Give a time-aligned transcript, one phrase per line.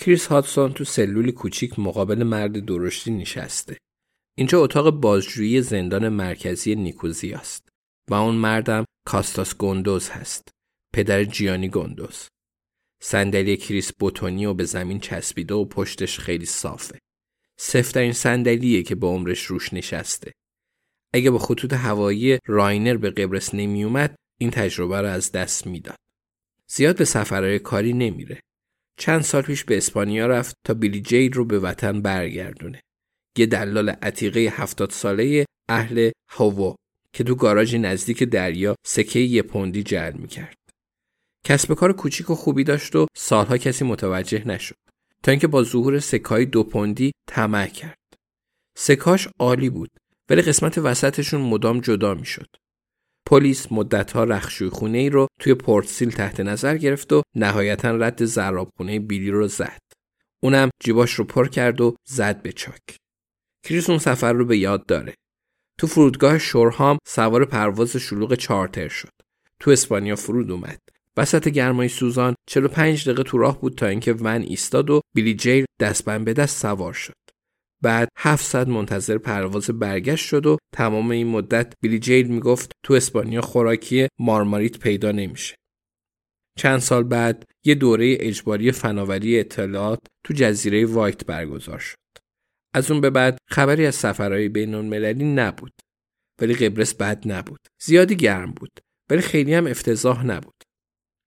[0.00, 3.78] کریس هادسون تو سلولی کوچیک مقابل مرد درشتی نشسته.
[4.38, 7.68] اینجا اتاق بازجویی زندان مرکزی نیکوزی است
[8.10, 10.48] و اون مردم کاستاس گوندوز هست.
[10.94, 12.28] پدر جیانی گوندوز.
[13.02, 16.98] صندلی کریس بوتونی و به زمین چسبیده و پشتش خیلی صافه.
[17.58, 20.32] سفترین صندلیه که به عمرش روش نشسته.
[21.14, 25.98] اگه با خطوط هوایی راینر به قبرس نمیومد این تجربه رو از دست می‌داد.
[26.66, 28.40] زیاد به سفرهای کاری نمیره.
[29.00, 32.80] چند سال پیش به اسپانیا رفت تا بیلی جید رو به وطن برگردونه.
[33.38, 36.74] یه دلال عتیقه هفتاد ساله اهل هوو
[37.12, 40.56] که تو گاراژی نزدیک دریا سکه یه پوندی جر می‌کرد.
[41.46, 44.76] کسب کار کوچیک و خوبی داشت و سالها کسی متوجه نشد
[45.22, 47.98] تا اینکه با ظهور سکای دو پوندی طمع کرد.
[48.78, 49.90] سکاش عالی بود
[50.30, 52.48] ولی قسمت وسطشون مدام جدا می‌شد.
[53.26, 58.24] پلیس مدتها رخشوی خونه ای رو توی پورت سیل تحت نظر گرفت و نهایتا رد
[58.24, 59.80] زرابخونه بیلی رو زد.
[60.42, 62.82] اونم جیباش رو پر کرد و زد به چاک.
[63.64, 65.14] کریس اون سفر رو به یاد داره.
[65.78, 69.12] تو فرودگاه شورهام سوار پرواز شلوغ چارتر شد.
[69.60, 70.78] تو اسپانیا فرود اومد.
[71.16, 75.64] وسط گرمای سوزان 45 دقیقه تو راه بود تا اینکه ون ایستاد و بیلی جیل
[75.80, 77.14] دستبند به دست سوار شد.
[77.82, 83.40] بعد 700 منتظر پرواز برگشت شد و تمام این مدت بیلی جیل می‌گفت تو اسپانیا
[83.40, 85.54] خوراکی مارماریت پیدا نمیشه.
[86.58, 91.96] چند سال بعد یه دوره اجباری فناوری اطلاعات تو جزیره وایت برگزار شد.
[92.74, 95.72] از اون به بعد خبری از سفرهای بین المللی نبود.
[96.40, 97.60] ولی قبرس بد نبود.
[97.82, 98.80] زیادی گرم بود.
[99.10, 100.62] ولی خیلی هم افتضاح نبود.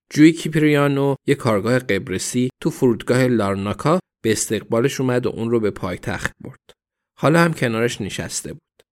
[0.10, 5.72] جوی کیپریانو یه کارگاه قبرسی تو فرودگاه لارناکا به استقبالش اومد و اون رو به
[5.72, 6.74] پایتخت برد.
[7.20, 8.84] حالا هم کنارش نشسته بود.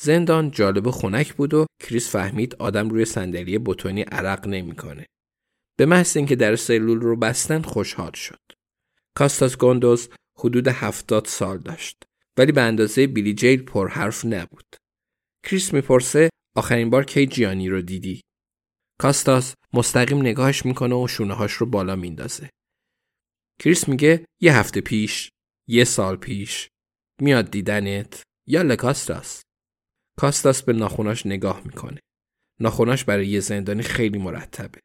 [0.00, 5.06] زندان جالب و خنک بود و کریس فهمید آدم روی صندلی بتونی عرق نمی‌کنه.
[5.78, 8.40] به محض اینکه در سلول رو بستن خوشحال شد.
[9.14, 12.02] کاستاس گوندوز حدود هفتاد سال داشت
[12.36, 14.76] ولی به اندازه بیلی جیل پرحرف نبود.
[15.44, 18.20] کریس می‌پرسه آخرین بار کی جیانی رو دیدی؟
[19.00, 22.50] کاستاس مستقیم نگاهش می‌کنه و شونههاش رو بالا میندازه.
[23.58, 25.30] کریس میگه یه هفته پیش،
[25.68, 26.68] یه سال پیش،
[27.20, 29.42] میاد دیدنت، یا کاستاس.
[30.18, 32.00] کاستاس به ناخوناش نگاه می‌کنه.
[32.60, 34.78] ناخوناش برای یه زندانی خیلی مرتبه.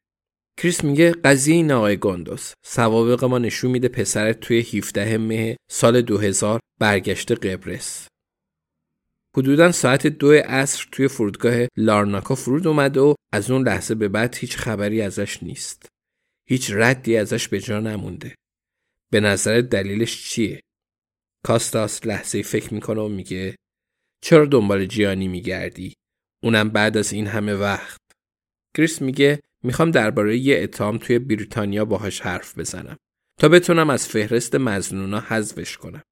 [0.58, 6.02] کریس میگه قضیه این آقای گوندوس سوابق ما نشون میده پسرت توی 17 مه سال
[6.02, 8.08] 2000 برگشته قبرس
[9.38, 14.36] حدودا ساعت دو عصر توی فرودگاه لارناکا فرود اومده و از اون لحظه به بعد
[14.36, 15.88] هیچ خبری ازش نیست
[16.50, 18.36] هیچ ردی ازش به جا نمونده
[19.14, 20.62] به نظر دلیلش چیه
[21.46, 23.56] کاستاس لحظه فکر می‌کنه و میگه
[24.24, 25.94] چرا دنبال جیانی میگردی
[26.44, 28.02] اونم بعد از این همه وقت
[28.78, 32.98] کریس میگه می‌خوام درباره یه اتهام توی بریتانیا باهاش حرف بزنم
[33.40, 36.04] تا بتونم از فهرست مزنونا حذفش کنم.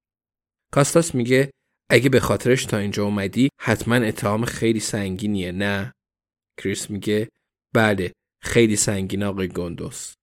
[0.72, 1.52] کاستاس میگه
[1.90, 5.92] اگه به خاطرش تا اینجا اومدی حتما اتهام خیلی سنگینیه نه؟
[6.60, 7.30] کریس میگه
[7.76, 8.12] بله
[8.44, 10.14] خیلی سنگین آقای گوندوز.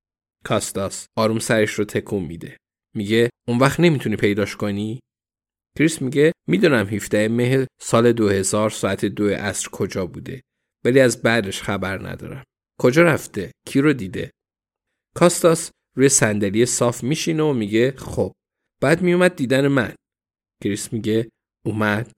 [0.44, 2.56] کاستاس آروم سرش رو تکون میده.
[2.94, 5.00] میگه اون وقت نمی‌تونی پیداش کنی؟
[5.78, 10.40] کریس میگه می‌دونم 17 مه سال 2000 ساعت دو عصر کجا بوده
[10.84, 12.44] ولی از بعدش خبر ندارم.
[12.80, 14.30] کجا رفته؟ کی رو دیده؟
[15.14, 18.32] کاستاس روی صندلی صاف میشینه و میگه خب
[18.80, 19.94] بعد میومد دیدن من
[20.64, 21.28] کریس میگه
[21.66, 22.12] اومد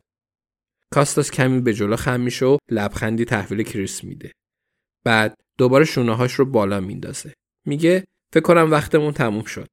[0.93, 4.33] کاستاس کمی به جلو خم میشه و لبخندی تحویل کریس میده
[5.05, 7.33] بعد دوباره شونه هاش رو بالا میندازه
[7.67, 9.69] میگه فکر کنم وقتمون تموم شد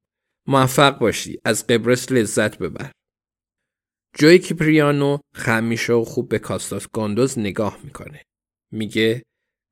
[0.48, 1.38] موفق باشی.
[1.44, 2.90] از قبرس لذت ببر.
[4.18, 8.22] جوی کیپریانو خم میشه و خوب به کاستاس گاندوز نگاه می‌کنه.
[8.72, 9.22] میگه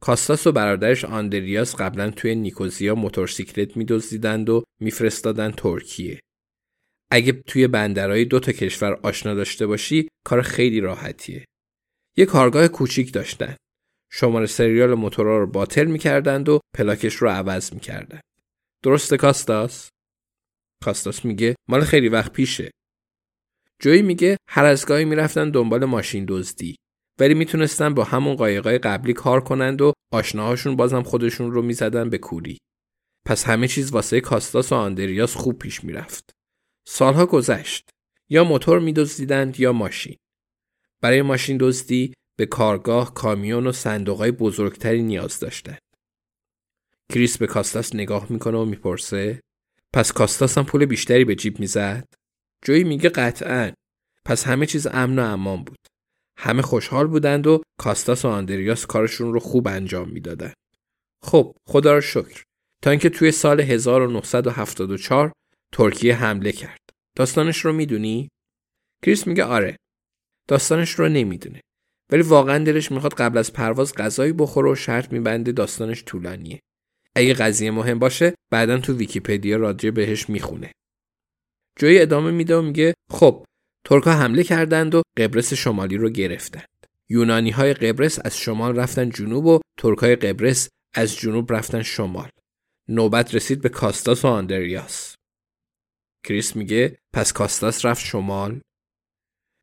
[0.03, 6.21] کاستاس و برادرش آندریاس قبلا توی نیکوزیا موتورسیکلت میدزدیدند و میفرستادن ترکیه.
[7.11, 11.45] اگه توی بندرهای دو تا کشور آشنا داشته باشی کار خیلی راحتیه.
[12.17, 13.57] یه کارگاه کوچیک داشتن.
[14.13, 18.23] شماره سریال موتورا رو باطل می‌کردند و پلاکش رو عوض می‌کردند.
[18.83, 19.89] درسته کاستاس؟
[20.85, 22.71] کاستاس میگه مال خیلی وقت پیشه.
[23.79, 26.77] جوی میگه هر از گاهی می‌رفتن دنبال ماشین دزدی.
[27.21, 32.19] ولی می‌تونستن با همون قایقای قبلی کار کنند و آشناهاشون بازم خودشون رو می‌زدن به
[32.19, 32.59] کوری.
[33.27, 36.31] پس همه چیز واسه کاستاس و آندریاس خوب پیش می‌رفت.
[36.89, 37.91] سالها گذشت.
[38.29, 40.17] یا موتور میدزدیدند یا ماشین.
[41.01, 45.81] برای ماشین دزدی به کارگاه کامیون و صندوقهای بزرگتری نیاز داشتند.
[47.13, 49.41] کریس به کاستاس نگاه می‌کنه و می‌پرسه
[49.97, 52.05] پس کاستاس هم پول بیشتری به جیب می‌زد؟
[52.65, 53.73] جوی میگه قطعا.
[54.25, 55.79] پس همه چیز امن و امان بود.
[56.39, 60.55] همه خوشحال بودند و کاستاس و آندریاس کارشون رو خوب انجام می‌دادند
[61.23, 62.43] خب خدا رو شکر.
[62.83, 65.33] تا اینکه توی سال 1974
[65.73, 66.81] ترکیه حمله کرد.
[67.17, 68.29] داستانش رو می‌دونی؟
[69.05, 69.77] کریس میگه آره.
[70.49, 71.61] داستانش رو نمی‌دونه.
[72.13, 76.61] ولی واقعا دلش می‌خواد قبل از پرواز غذایی بخوره و شرط میبنده داستانش طولانیه.
[77.17, 80.73] اگه قضیه مهم باشه بعدا تو ویکیپدیا راجع بهش می‌خونه.
[81.79, 83.45] جوی ادامه میده و میگه خب
[83.87, 86.69] ترکا حمله کردند و قبرس شمالی رو گرفتند.
[87.09, 92.29] یونانی های قبرس از شمال رفتن جنوب و ترک های قبرس از جنوب رفتن شمال.
[92.89, 95.15] نوبت رسید به کاستاس و آندریاس.
[96.25, 98.61] کریس میگه پس کاستاس رفت شمال.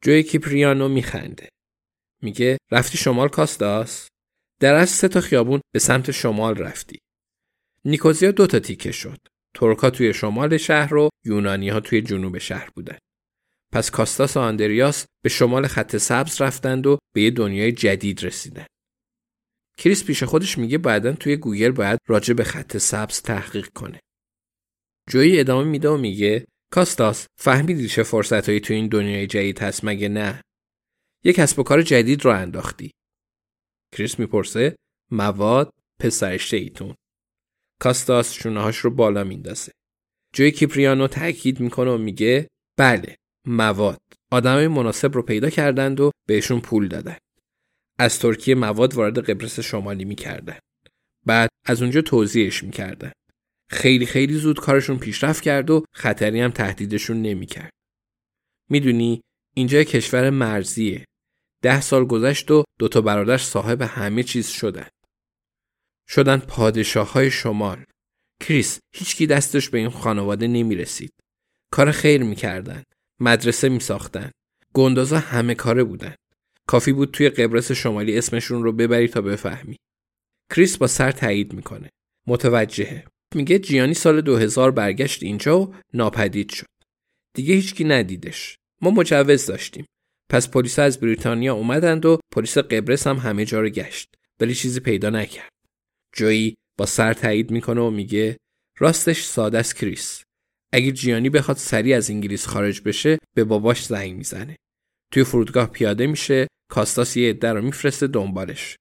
[0.04, 1.50] جوی کیپریانو میخنده.
[2.22, 4.08] میگه رفتی شمال کاستاس؟
[4.60, 7.00] در از سه تا خیابون به سمت شمال رفتی.
[7.86, 9.20] نیکوزیا دو تا تیکه شد.
[9.56, 12.98] ترکا توی شمال شهر و یونانی ها توی جنوب شهر بودن.
[13.72, 18.66] پس کاستاس و آندریاس به شمال خط سبز رفتند و به یه دنیای جدید رسیدن.
[19.78, 24.00] کریس پیش خودش میگه بعدا توی گوگل باید راجع به خط سبز تحقیق کنه.
[25.10, 30.10] جویی ادامه میده و میگه کاستاس فهمیدی چه فرصتهایی تو این دنیای جدید هست مگه
[30.10, 30.42] نه؟
[31.24, 32.92] یک کسب و کار جدید راه انداختی.
[33.96, 34.76] کریس می‌پرسه
[35.12, 36.96] مواد پسر شیطون
[37.80, 39.72] کاستاس شونه‌هاش رو بالا میندازه.
[40.34, 42.48] جوی کیپریانو تاکید می‌کنه و میگه
[42.78, 43.16] بله
[43.48, 44.02] مواد.
[44.32, 47.18] آدمای مناسب رو پیدا کردند و بهشون پول دادن.
[48.00, 50.58] از ترکیه مواد وارد قبرس شمالی می‌کردن.
[51.26, 53.12] بعد از اونجا توضیحش می‌کردن.
[53.70, 57.72] خیلی خیلی زود کارشون پیشرفت کرد و خطری هم تهدیدشون نمی‌کرد.
[58.70, 59.22] می‌دونی
[59.56, 61.06] اینجا کشور مرزیه.
[61.62, 64.88] ده سال گذشت و دوتا برادر صاحب همه چیز شدن.
[66.10, 67.84] شدن پادشاه های شمال
[68.40, 71.14] کریس هیچکی دستش به این خانواده نمی رسید.
[71.72, 72.84] کار خیر می‌کردن.
[73.20, 74.32] مدرسه می ساختن.
[74.74, 76.16] گندازا همه کاره بودن.
[76.68, 79.78] کافی بود توی قبرس شمالی اسمشون رو ببری تا بفهمی.
[80.56, 81.90] کریس با سر تایید می‌کنه.
[82.28, 83.06] متوجهه.
[83.36, 86.66] میگه جیانی سال 2000 برگشت اینجا و ناپدید شد.
[87.36, 88.56] دیگه هیچکی ندیدش.
[88.82, 89.86] ما مجوز داشتیم.
[90.30, 94.16] پس پلیس از بریتانیا اومدند و پلیس قبرس هم همه جا رو گشت.
[94.40, 95.53] ولی چیزی پیدا نکرد.
[96.14, 98.38] جویی با سر تایید می‌کنه و میگه
[98.80, 100.24] راستش ساده است کریس.
[100.74, 104.56] اگه جیانی بخواد سریع از انگلیس خارج بشه به باباش زنگ می‌زنه.
[105.12, 108.76] توی فرودگاه پیاده میشه کاستاس یه عده رو میفرسته دنبالش.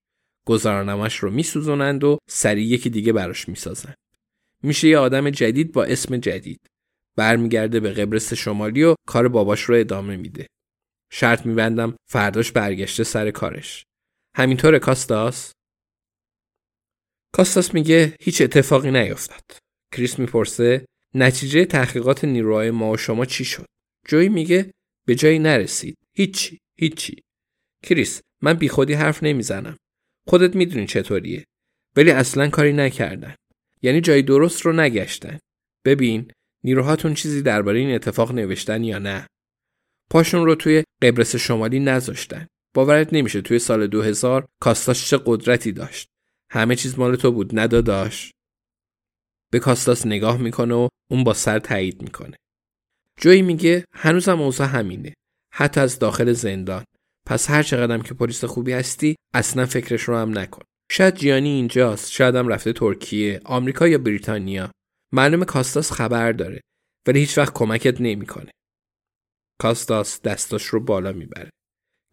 [0.46, 3.94] گذارنامش رو میسوزونند و سریع یکی دیگه براش می‌سازن.
[4.62, 6.60] میشه یه آدم جدید با اسم جدید.
[7.16, 10.46] برمیگرده به قبرس شمالی و کار باباش رو ادامه میده.
[11.12, 13.84] شرط میبندم فرداش برگشته سر کارش.
[14.36, 15.52] همینطور کاستاس؟
[17.32, 19.44] کاستاس میگه هیچ اتفاقی نیفتاد.
[19.92, 20.84] کریس می‌پرسه
[21.14, 23.66] نتیجه تحقیقات نیروهای ما و شما چی شد؟
[24.08, 24.70] جوی میگه
[25.06, 25.96] به جایی نرسید.
[26.14, 26.58] هیچی.
[26.78, 27.16] هیچی.
[27.82, 29.76] کریس من بیخودی حرف نمی‌زنم.
[30.28, 31.44] خودت می‌دونی چطوریه.
[31.96, 33.34] ولی اصلا کاری نکردن.
[33.82, 35.38] یعنی جای درست رو نگشتن.
[35.84, 36.30] ببین
[36.64, 39.26] نیروهاتون چیزی درباره این اتفاق نوشتن یا نه.
[40.10, 42.46] پاشون رو توی قبرس شمالی نذاشتن.
[42.74, 46.11] باورت نمیشه توی سال 2000 کاستاش چه قدرتی داشت.
[46.52, 48.30] همه چیز مال تو بود نداداش
[49.52, 52.36] به کاستاس نگاه می‌کنه و اون با سر تایید می‌کنه.
[53.20, 55.14] جوی میگه هنوزم اوضاع همینه.
[55.54, 56.84] حتی از داخل زندان.
[57.26, 60.62] پس هر چقدرم که پلیس خوبی هستی اصلا فکرش رو هم نکن.
[60.90, 64.70] شاید جیانی اینجاست شاید هم رفته ترکیه آمریکا یا بریتانیا.
[65.12, 66.60] معلوم کاستاس خبر داره
[67.08, 68.50] ولی هیچ وقت کمکت نمی‌کنه.
[69.60, 71.50] کاستاس دستاش رو بالا می‌بره.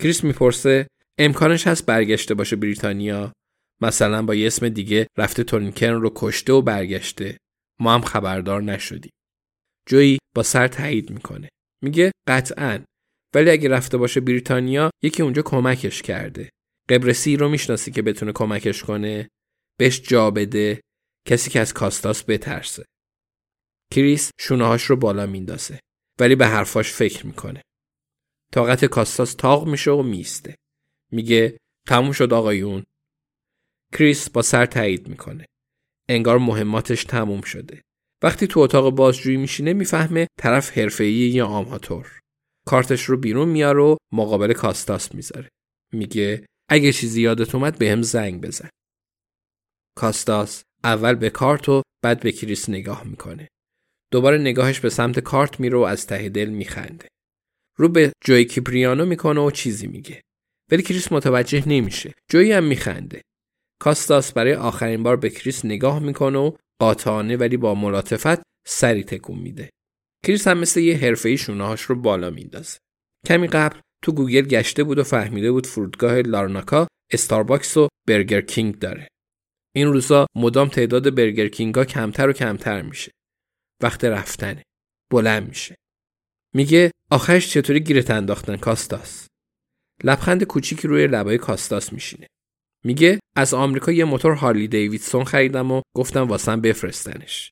[0.01, 0.87] کریس می‌پرسه
[1.19, 3.33] امکانش هست برگشته باشه بریتانیا؟
[3.81, 7.37] مثلا با یه اسم دیگه رفته تورنکرن رو کشته و برگشته.
[7.79, 9.11] ما هم خبردار نشدیم.
[9.87, 11.49] جویی با سر تایید می‌کنه.
[11.83, 12.83] میگه قطعا.
[13.35, 16.49] ولی اگه رفته باشه بریتانیا یکی اونجا کمکش کرده.
[16.89, 19.29] قبرسی رو می‌شناسی که بتونه کمکش کنه؟
[19.79, 20.81] بهش جا بده.
[21.27, 22.85] کسی که از کاستاس بترسه.
[23.93, 25.79] کریس شونههاش رو بالا میندازه.
[26.19, 27.61] ولی به حرفاش فکر می‌کنه.
[28.53, 30.55] طاقت کاستاس تاق میشه و میسته
[31.11, 31.57] میگه
[31.87, 32.83] تموم شد آقایون.
[33.93, 35.45] کریس با سر تایید می‌کنه.
[36.09, 37.81] انگار مهماتش تموم شده.
[38.23, 42.19] وقتی تو اتاق بازجویی میشینه می‌فهمه طرف حرفه‌ای یا آماتور.
[42.65, 45.49] کارتش رو بیرون میاره و مقابل کاستاس می‌ذاره.
[45.93, 48.69] میگه اگه چیزی یادت اومد بهم زنگ بزن.
[49.97, 53.47] کاستاس اول به کارت و بعد به کریس نگاه می‌کنه.
[54.11, 57.07] دوباره نگاهش به سمت کارت میره و از ته دل میخنده.
[57.77, 60.21] رو به جویی کیپریانو می‌کنه و چیزی میگه.
[60.71, 62.13] ولی کریس متوجه نمیشه.
[62.29, 63.21] جویی هم میخنده.
[63.79, 69.39] کاستاس برای آخرین بار به کریس نگاه می‌کنه و قاطعانه ولی با ملاطفت سری تکون
[69.39, 69.69] میده.
[70.25, 72.77] کریس هم مثل یه حرفه‌ای شونه‌هاش رو بالا میندازه.
[73.25, 78.79] کمی قبل تو گوگل گشته بود و فهمیده بود فرودگاه لارناکا استارباکس و برگر کینگ
[78.79, 79.07] داره.
[79.75, 83.11] این روزا مدام تعداد برگر کینگا کمتر و کمتر میشه.
[83.83, 84.63] وقت رفتنه.
[85.11, 85.75] بلند میشه.
[86.55, 89.27] میگه آخرش چطوری گیرت انداختن کاستاس؟
[90.03, 92.27] لبخند کوچیکی روی لبای کاستاس میشینه.
[92.85, 97.51] میگه از آمریکا یه موتور هارلی دیویدسون خریدم و گفتم واسم بفرستنش.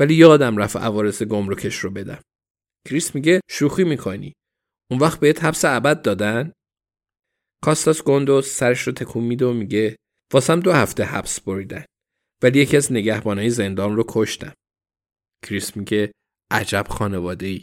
[0.00, 2.22] ولی یادم رفت عوارض گمرکش رو بدم.
[2.88, 4.32] کریس میگه شوخی می‌کنی.
[4.90, 6.52] اون وقت بهت حبس ابد دادن؟
[7.64, 9.96] کاستاس گوندو سرش رو تکون میده و میگه
[10.32, 11.84] واسم دو هفته حبس بریدن.
[12.42, 14.52] ولی یکی از نگهبانای زندان رو کشتم.
[15.44, 16.12] کریس میگه
[16.50, 17.62] عجب خانواده ای